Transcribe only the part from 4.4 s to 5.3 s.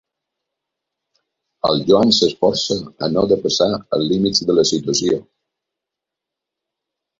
de la situació.